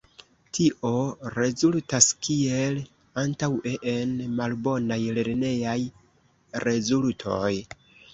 Tio 0.57 0.91
rezultas 1.33 2.07
kiel 2.27 2.79
antaŭe 3.23 3.73
en 3.91 4.15
malbonaj 4.39 4.97
lernejaj 5.19 5.77
rezultoj. 6.65 7.53